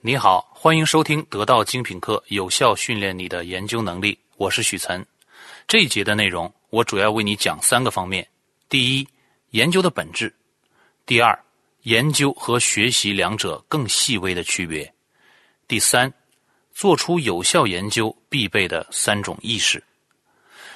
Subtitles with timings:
[0.00, 4.16] 你好，欢迎收听得到精品课，有效训练你的研究能力。
[4.36, 5.04] 我是许岑。
[5.66, 8.24] 这一节的内容，我主要为你讲三个方面：
[8.68, 9.08] 第一，
[9.50, 10.28] 研究的本质；
[11.04, 11.36] 第二，
[11.82, 14.86] 研究和学习两者更细微的区别；
[15.66, 16.14] 第三，
[16.72, 19.82] 做出有效研究必备的三种意识。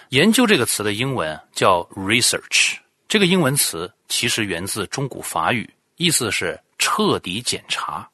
[0.09, 2.75] 研究这个词的英文叫 research，
[3.07, 8.09] 这个英文词其实源自中古法语，意思是彻底检查。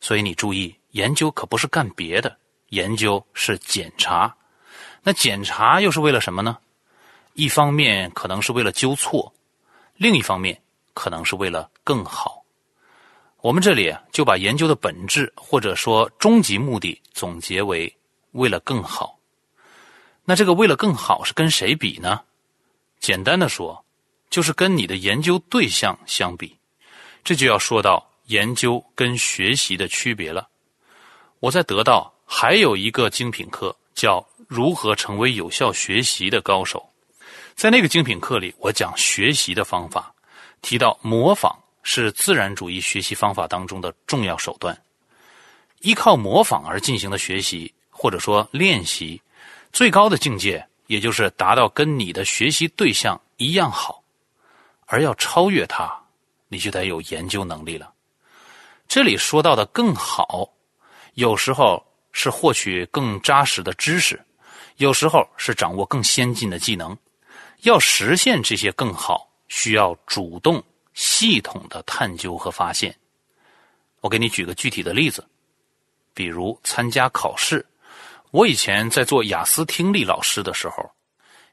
[0.00, 2.36] 所以你注意，研究可不是干别的，
[2.68, 4.34] 研究是检查。
[5.02, 6.58] 那检查又是为了什么呢？
[7.34, 9.32] 一方面可能是为了纠错，
[9.96, 10.60] 另一方面
[10.94, 12.42] 可能是为了更好。
[13.40, 17.94] 我们这里就把研究的本质或者说终极目的总结为
[18.32, 19.18] 为了更好。
[20.24, 22.22] 那这个为了更好是跟谁比呢？
[22.98, 23.84] 简单的说，
[24.30, 26.56] 就是跟你的研究对象相比。
[27.22, 28.10] 这就要说到。
[28.26, 30.48] 研究跟学习的区别了。
[31.40, 36.78] 我在得到还有一个精品课，叫《如何成为有效学习的高手》。
[37.54, 40.14] 在那个精品课里，我讲学习的方法，
[40.60, 44.76] 提到模仿是自然主义学习方法当中的重要手段。
[45.80, 49.20] 依靠模仿而进行的学习，或者说练习，
[49.72, 54.02] 最高的境界，也就是达到跟你的学习对象一样好。
[54.86, 55.92] 而要超越它，
[56.48, 57.92] 你就得有研究能力了。
[58.88, 60.48] 这里说到的更好，
[61.14, 64.18] 有时候是获取更扎实的知识，
[64.76, 66.96] 有时候是掌握更先进的技能。
[67.62, 70.62] 要实现这些更好，需要主动、
[70.94, 72.94] 系统的探究和发现。
[74.00, 75.26] 我给你举个具体的例子，
[76.14, 77.64] 比如参加考试。
[78.30, 80.88] 我以前在做雅思听力老师的时候，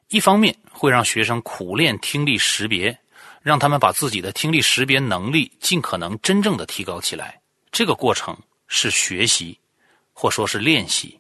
[0.10, 2.96] 一方面会让学生苦练听力识别。
[3.44, 7.42] 让他们把自己的听力识别能力尽可能真正的提高起来，
[7.74, 8.36] 这个过程
[8.68, 9.60] 是学习，
[10.14, 11.20] 或说是练习。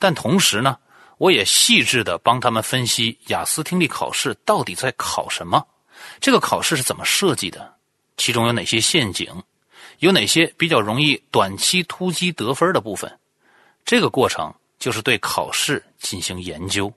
[0.00, 0.76] 但同时呢，
[1.18, 5.64] 我也细致的帮他们分析雅思听力考试到底在考什么，
[6.20, 7.76] 这个考试是怎么设计的，
[8.16, 9.32] 其中有哪些陷阱，
[10.00, 13.20] 有哪些比较容易短期突击得分的部分。
[13.84, 16.92] 这个过程就是对考试进行研究，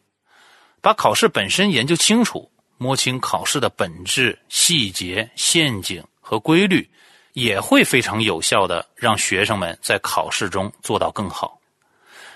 [0.82, 2.50] 把考试本身研究清楚。
[2.84, 6.86] 摸清考试的本质、细节、陷阱和规律，
[7.32, 11.58] 也会非常有效的让学生们在考试中做到更好。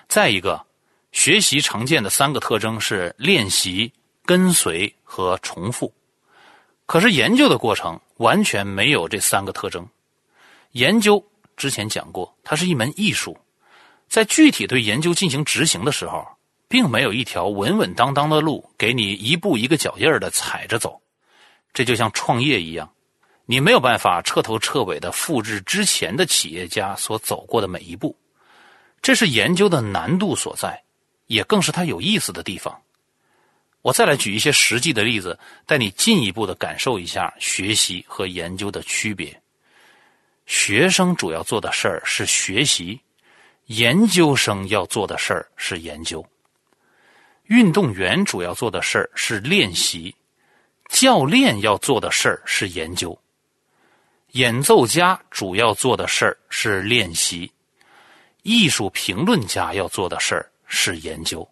[0.08, 0.66] 再一个，
[1.12, 3.92] 学习常见的三个特征是练习、
[4.26, 5.94] 跟随和重复。
[6.86, 9.86] 可是研究的过程完全没有这三个特征。
[10.72, 11.22] 研究
[11.58, 13.38] 之前讲过，它是一门艺术，
[14.08, 16.26] 在具体对研究进行执行的时候。
[16.68, 21.02] 并没有一条稳稳当当的路给你一步一个脚印儿的踩着走，
[21.74, 22.92] 这就像创业一样，
[23.46, 28.18] 你没有办法彻头彻尾的复制之前的企业家所走过的每一步，
[29.02, 30.84] 这是研究的难度所在，
[31.28, 32.82] 也更是它有意思的地方。
[33.84, 39.42] 我再来举一些实际的例子，带你进一步的感受一下学习和研究的区别。
[40.46, 43.00] 学生主要做的事儿是学习，
[43.68, 46.26] 研究生要做的事儿是研究。
[47.48, 50.14] 运动员主要做的事儿是练习，
[50.90, 53.18] 教练要做的事儿是研究。
[54.32, 57.50] 演奏家主要做的事儿是练习，
[58.44, 61.48] 艺术评论家要做的事儿是研究。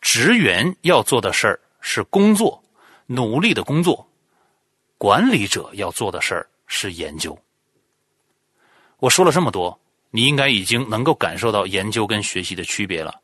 [0.00, 2.60] 职员要做的事儿是工作，
[3.06, 4.08] 努力的工作。
[4.98, 7.38] 管理者要做的事儿是研究。
[8.98, 9.78] 我说了这么多，
[10.10, 13.20] 你应该已经能够感受到研究跟学习的区别了。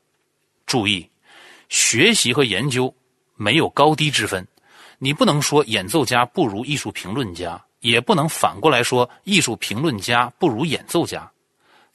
[0.64, 1.08] 注意。
[1.68, 2.94] 学习和研究
[3.36, 4.46] 没有高低之分，
[4.98, 11.30] 你不能说演奏家不如艺术评论家，也不能反过来说艺术评论家不如演奏家，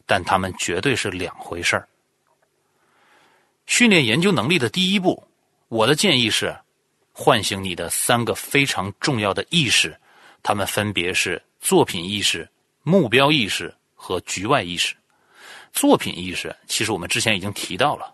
[0.05, 1.87] 但他们绝对是两回事儿。
[3.65, 5.23] 训练研究能力的第一步，
[5.69, 6.55] 我的建议是
[7.11, 9.97] 唤醒你的三个非常重要的意识，
[10.43, 12.47] 它们分别是作品意识、
[12.83, 14.95] 目标意识和局外意识。
[15.71, 18.13] 作品意识其实我们之前已经提到了。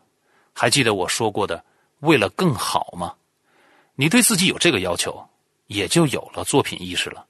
[0.53, 1.63] 还记得我说过的，
[1.99, 3.15] 为了更好吗？
[3.95, 5.21] 你对自己有这个要求，
[5.67, 7.25] 也就有了作品意识了。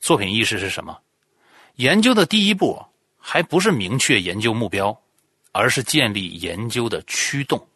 [0.00, 0.98] 作品意识是什么？
[1.76, 2.82] 研究的第一步
[3.18, 4.98] 还不是明确研究目标，
[5.52, 7.66] 而是建立研究的驱动。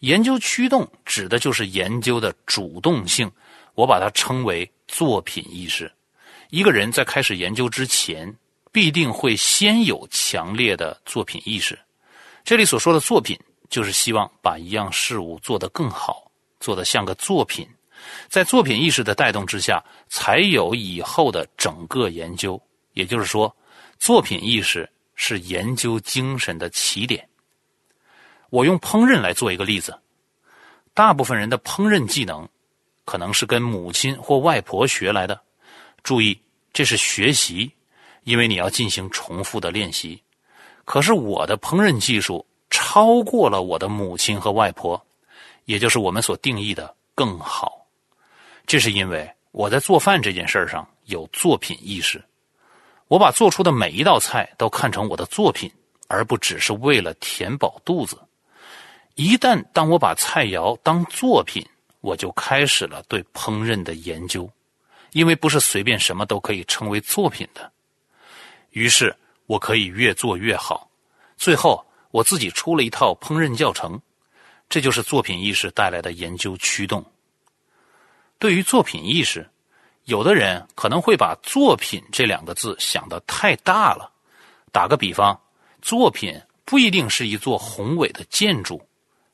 [0.00, 3.30] 研究驱动指的就是研究的主动性，
[3.74, 5.92] 我把它称为作品意识。
[6.48, 8.34] 一个人在开始研究之前，
[8.72, 11.78] 必定会先有强烈的作品意识。
[12.42, 13.38] 这里所说的作品。
[13.70, 17.66] 就是希望把一样事物做得更好，做得像个作品，
[18.28, 22.60] 在作品意识的带动之下，才有以后的整个研究。
[22.94, 23.54] 也就是说，
[23.98, 27.26] 作品意识是研究精神的起点。
[28.50, 29.96] 我用烹饪来做一个例子，
[30.92, 32.46] 大部分人的烹饪技能
[33.04, 35.40] 可能是跟母亲或外婆学来的。
[36.02, 36.36] 注意，
[36.72, 37.70] 这是学习，
[38.24, 40.20] 因为你要进行重复的练习。
[40.84, 45.04] 可是我的烹饪技术超过了我的母亲和外婆，
[45.64, 47.84] 也就是我们所定义的更好。
[48.66, 52.22] 这是因为我在做饭这件事上有作品意识，
[53.08, 55.70] 我把做出的每一道菜都看成我的作品，
[56.06, 58.16] 而不只是为了填饱肚子。
[59.16, 61.66] 一旦当我把菜肴当作品，
[62.00, 64.48] 我就开始了对烹饪的研究，
[65.10, 67.70] 因为不是随便什么都可以称为作品的。
[68.70, 69.14] 于是
[69.46, 70.88] 我可以越做越好，
[71.36, 74.00] 最后我自己出了一套烹饪教程，
[74.68, 77.04] 这就是作品意识带来的研究驱动。
[78.38, 79.48] 对于作品意识，
[80.04, 84.10] 有的人可能会把“作品”这两个字想得太大了。
[84.72, 85.38] 打个比方，
[85.82, 88.80] 作品不一定是一座宏伟的建筑。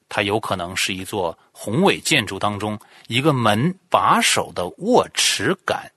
[0.08, 5.90] 它有可能是一座宏伟建筑当中一个门把手的握持感，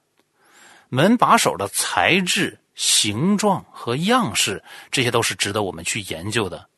[0.90, 6.69] 门把手的材质、形状和样式，这些都是值得我们去研究的。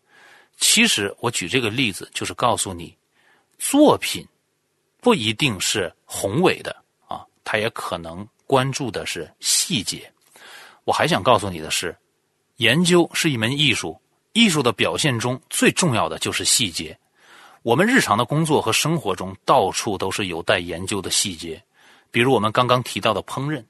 [0.62, 2.96] 其实我举这个例子就是告诉你，
[3.60, 4.26] 作品
[5.02, 6.74] 不一定是宏伟的
[7.08, 10.10] 啊，它也可能关注的是细节。
[10.86, 11.98] 我还想告诉你的是，
[12.58, 14.00] 研究是一门艺术，
[14.34, 16.98] 艺术的表现中最重要的就是细节。
[17.64, 21.62] 我们日常的工作和生活中，到处都是有待研究的细节，
[22.12, 23.64] 比如我们刚刚提到的烹饪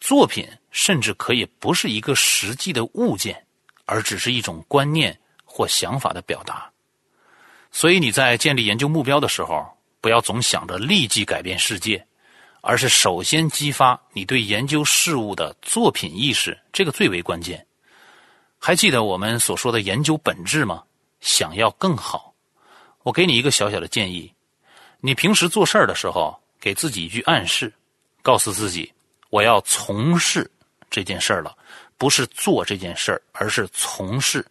[0.00, 3.46] 作品，甚至可以不是一个实际的物件，
[3.84, 5.19] 而只是一种观念
[5.52, 6.70] 或想法的表达。
[7.72, 9.66] 所以你在建立研究目标的时候，
[10.00, 12.06] 不要总想着立即改变世界，
[12.60, 17.66] 而是首先激发你对研究事物的作品意识，这个最为关键。
[18.58, 20.84] 还记得我们所说的研究本质吗？
[21.20, 22.32] 想要更好。
[23.02, 24.32] 我给你一个小小的建议：
[25.00, 27.72] 你平时做事儿的时候，给自己一句暗示，
[28.22, 28.92] 告诉自己
[29.30, 30.50] 我要从事
[30.90, 31.56] 这件事儿了，
[31.96, 34.44] 不是做这件事儿，而是从事。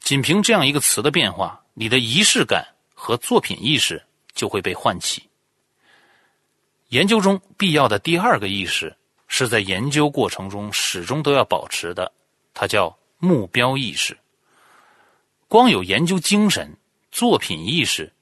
[0.00, 4.02] 仅凭这样一个词的变化，你的仪式感和作品意识
[4.34, 5.22] 就会被唤起。
[6.88, 8.96] 研究中必要的第二个意识，
[9.28, 12.10] 是在研究过程中始终都要保持的，
[12.52, 14.18] 它叫目标意识。
[15.46, 16.76] 光有研究精神。
[17.12, 18.12] 作品意识，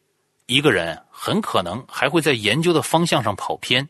[0.46, 3.86] 一个人很可能还会在研究的方向上跑偏，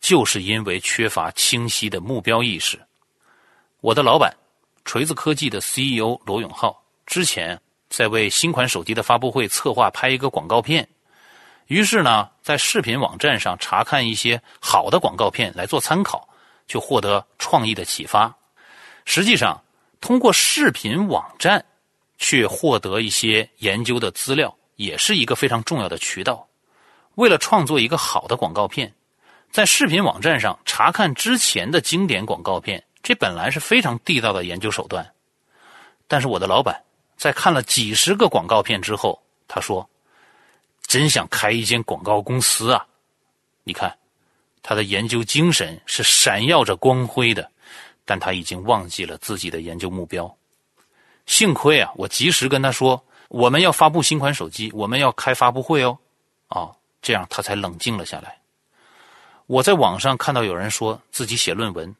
[0.00, 2.80] 就是因为缺乏清晰的目标意识。
[3.82, 4.34] 我的老板，
[4.86, 10.88] 锤子科技的 CEO 罗永浩，之前在为新款手机的发布会策划拍一个广告片，
[11.66, 16.28] 于是呢，在视频网站上查看一些好的广告片来做参考，
[16.66, 18.34] 就获得创意的启发。
[19.04, 19.62] 实际上，
[20.00, 21.64] 通过视频网站。
[22.16, 26.46] 去获得一些研究的资料，也是一个非常重要的渠道。
[27.16, 28.94] 为了创作一个好的广告片，
[29.50, 35.04] 在视频网站上查看之前的经典广告片，这本来是非常地道的研究手段。
[36.06, 36.80] 但是我的老板
[37.24, 39.18] 在看了几十个广告片之后，
[39.48, 39.88] 他说
[40.86, 42.86] ：“真想开一间广告公司啊！”
[43.64, 43.96] 你看，
[44.62, 47.50] 他的研究精神是闪耀着光辉的，
[48.04, 50.36] 但他已经忘记了自己的研究目标。
[51.24, 55.98] 幸亏啊，我及时跟他说我们要发布新款手机，我们要开发布会哦，
[56.48, 56.68] 啊，
[57.00, 58.38] 这样他才冷静了下来。
[59.46, 61.96] 我在网上看到有人说自己写论文，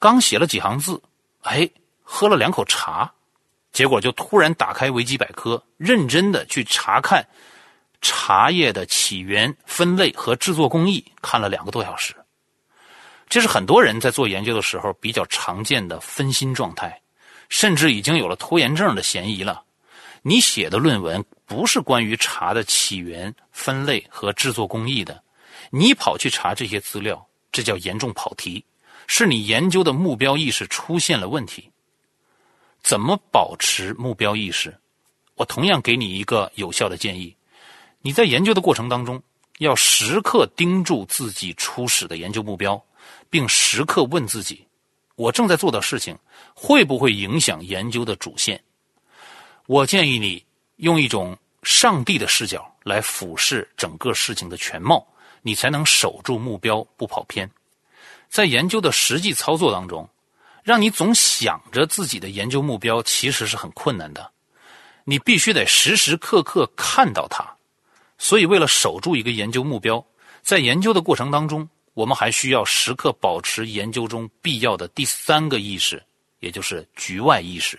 [0.00, 1.00] 刚写了几行字，
[1.42, 1.70] 哎，
[2.02, 3.12] 喝了两口茶，
[3.72, 7.26] 结果就突然打开维基百科，认真的去查看
[8.00, 12.14] 茶叶的起源、分类和制作工艺，看了两个多小时。
[13.28, 16.98] 这是很多人在做研究的时候比较常见的分心状态。
[17.48, 19.62] 甚至已经有了拖延症的嫌疑了。
[20.22, 25.22] 你写的论文不是关于茶的起源、分类和制作工艺的，
[25.68, 28.64] 你跑去查这些资料，这叫严重跑题，
[29.06, 31.70] 是你研究的目标意识出现了问题。
[32.82, 34.76] 怎么保持目标意识？
[35.36, 37.34] 我同样给你一个有效的建议：
[38.00, 39.22] 你在研究的过程当中，
[39.58, 42.84] 要时刻盯住自己初始的研究目标，
[43.30, 44.66] 并时刻问自己。
[45.14, 46.18] 我正在做的事情
[46.54, 48.62] 会不会影响研究的主线？
[49.66, 50.44] 我建议你
[50.76, 55.06] 用一种上帝的视角来俯视整个事情的全貌，
[55.42, 57.48] 你才能守住目标不跑偏。
[58.28, 60.08] 在研究的实际操作当中，
[60.62, 64.30] 让你总想着自己的研究目标其实是很困难的。
[65.04, 67.44] 你必须得时时刻刻看到它。
[68.18, 70.04] 所以，为了守住一个研究目标，
[70.42, 71.68] 在研究的过程当中。
[71.94, 76.02] 我们还需要时刻保持研究中必要的第三个意识，
[76.40, 77.78] 也就是局外意识。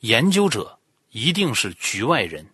[0.00, 0.78] 研究者
[1.10, 2.46] 一定是局外人，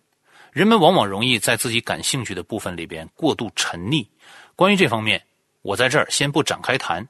[0.53, 4.07] 人们往往容易在自己感兴趣的部分里边过度沉溺。
[4.55, 5.21] 关于这方面，
[5.61, 7.05] 我在这儿先不展开谈，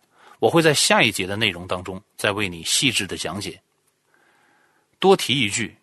[0.46, 3.60] 我会在下一节的内容当中再为你细致的讲解。
[5.00, 5.76] 多提一句，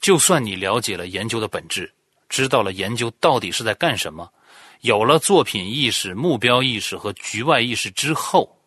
[0.00, 1.92] 就算你了解了研究的本质，
[2.26, 4.32] 知道了研究到底是在干什么，
[4.80, 8.58] 有了作品意识、目标意识和局外意识之后，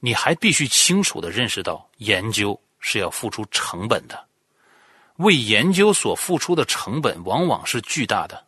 [0.00, 4.26] 你还必须清楚的认识到，研究是要付出成本的。
[5.18, 8.44] 为研究所付出的成本往往是巨大的，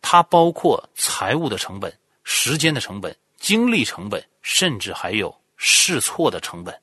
[0.00, 1.92] 它包括财务的成本。
[2.22, 6.74] 时间的成本、精力成本，甚至还有试错的成本。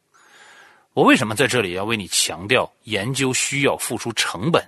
[0.94, 4.64] 我为什么在这里要为你强调研究需要付出成本？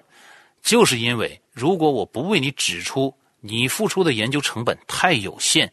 [0.63, 5.71] 就是因为如果我不为你指出你付出的研究成本太有限，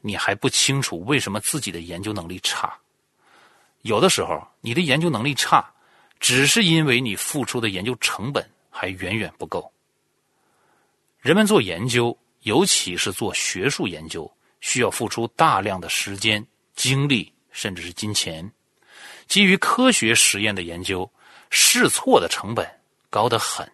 [0.00, 2.74] 你还不清楚为什么自己的研究能力差。
[3.82, 5.68] 有的时候，你的研究能力差，
[6.18, 9.70] 只是因为你付出的研究成本还远远不够。
[11.18, 14.32] 人们做研究，尤其是做学术研究。
[14.64, 16.46] 需要付出大量的时间、
[16.76, 18.50] 精力，甚至是金钱。
[19.28, 21.10] 基于科学实验的研究，
[21.50, 22.68] 试错的成本
[23.08, 23.70] 高得很，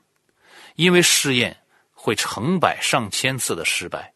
[0.75, 1.56] 因为试验
[1.92, 4.12] 会成百上千次的失败。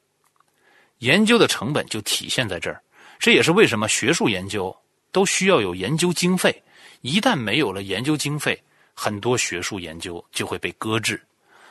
[0.98, 2.82] 研究的成本就体现在这儿。
[3.18, 4.76] 这也是为什么学术研究
[5.12, 6.62] 都需要有研究经费。
[7.02, 8.60] 一旦没有了研究经费，
[8.94, 11.20] 很多学术研究就会被搁置。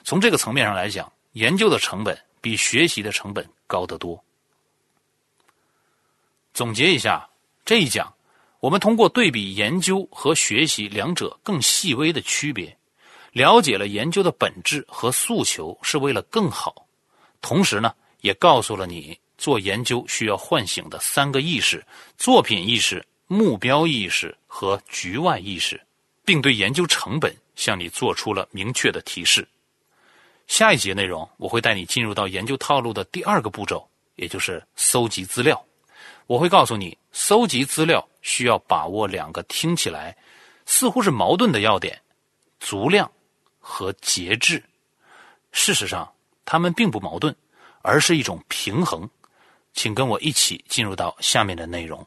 [0.04, 4.22] 从这个层面上来讲，研究的成本比学习的成本高得多。
[6.54, 7.26] 总结一下
[7.64, 8.14] 这一讲，
[8.60, 12.78] 我们通过对比研究和学习两者更细微的区别，
[13.32, 16.86] 了解了研究的本质和诉求是为了更好，
[17.42, 21.86] 同时呢，也告诉了你做研究需要唤醒的三个意识：
[22.18, 25.80] 作品意识、目标意识和局外意识，
[26.26, 29.48] 并对研究成本向你做出了明确的提示。
[30.48, 33.88] 下一节内容，我会带你进入到研究套路的第二个步骤，
[34.18, 35.64] 也就是搜集资料。
[36.28, 40.16] 我会告诉你，搜集资料需要把握两个听起来
[40.66, 42.02] 似乎是矛盾的要点：
[42.60, 43.12] 足量
[43.60, 44.64] 和节制。
[45.52, 46.12] 事实上，
[46.46, 47.36] 它们并不矛盾，
[47.82, 49.10] 而是一种平衡。
[49.74, 52.06] 请跟我一起进入到下面的内容。